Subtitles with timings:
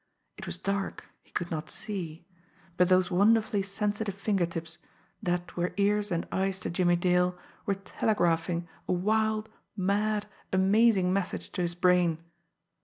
[0.35, 2.25] It was dark, he could not see;
[2.75, 4.79] but those wonderfully sensitive finger tips,
[5.21, 11.51] that were ears and eyes to Jimmie Dale, were telegraphing a wild, mad, amazing message
[11.51, 12.17] to his brain.